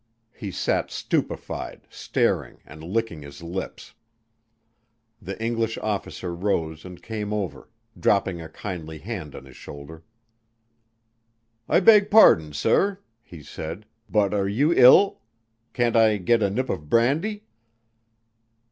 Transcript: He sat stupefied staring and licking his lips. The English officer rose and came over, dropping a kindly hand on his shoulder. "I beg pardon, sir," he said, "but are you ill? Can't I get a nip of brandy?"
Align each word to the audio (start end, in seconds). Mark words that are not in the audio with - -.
He 0.33 0.49
sat 0.49 0.89
stupefied 0.89 1.81
staring 1.91 2.57
and 2.65 2.83
licking 2.83 3.21
his 3.21 3.43
lips. 3.43 3.93
The 5.21 5.39
English 5.39 5.77
officer 5.77 6.33
rose 6.33 6.83
and 6.85 7.03
came 7.03 7.31
over, 7.31 7.69
dropping 7.95 8.41
a 8.41 8.49
kindly 8.49 8.97
hand 8.97 9.35
on 9.35 9.45
his 9.45 9.57
shoulder. 9.57 10.03
"I 11.69 11.81
beg 11.81 12.09
pardon, 12.09 12.51
sir," 12.53 12.99
he 13.21 13.43
said, 13.43 13.85
"but 14.09 14.33
are 14.33 14.47
you 14.49 14.73
ill? 14.73 15.21
Can't 15.71 15.95
I 15.95 16.17
get 16.17 16.41
a 16.41 16.49
nip 16.49 16.71
of 16.71 16.89
brandy?" 16.89 17.43